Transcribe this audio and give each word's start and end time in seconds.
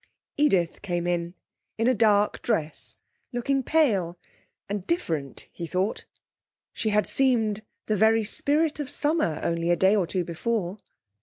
Edith 0.35 0.81
came 0.81 1.05
in, 1.05 1.35
in 1.77 1.87
a 1.87 1.93
dark 1.93 2.41
dress, 2.41 2.97
looking 3.31 3.61
pale, 3.61 4.17
and 4.67 4.87
different, 4.87 5.47
he 5.51 5.67
thought. 5.67 6.05
She 6.73 6.89
had 6.89 7.05
seemed 7.05 7.61
the 7.85 7.95
very 7.97 8.23
spirit 8.23 8.79
of 8.79 8.89
summer 8.89 9.39
only 9.43 9.69
a 9.69 9.75
day 9.75 9.95
or 9.95 10.07
two 10.07 10.23
before. 10.23 10.79